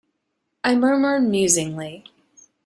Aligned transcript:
I 0.63 0.73
murmured 0.73 1.29
musingly. 1.29 2.05